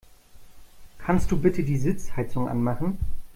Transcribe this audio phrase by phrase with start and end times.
[0.97, 2.97] Kannst du bitte die Sitzheizung anmachen?